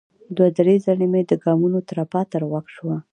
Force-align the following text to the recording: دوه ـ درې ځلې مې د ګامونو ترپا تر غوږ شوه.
دوه 0.35 0.47
ـ 0.51 0.55
درې 0.57 0.75
ځلې 0.85 1.05
مې 1.11 1.21
د 1.25 1.31
ګامونو 1.43 1.79
ترپا 1.89 2.21
تر 2.31 2.41
غوږ 2.49 2.65
شوه. 2.75 2.97